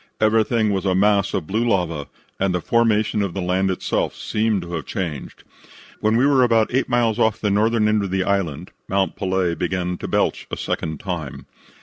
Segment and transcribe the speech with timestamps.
[0.19, 2.07] Everything was a mass of blue lava,
[2.39, 5.43] and the formation of the land itself seemed to have changed.
[5.99, 9.53] When we were about eight miles off the northern end of the island Mount Pelee
[9.53, 11.45] began to belch a second time.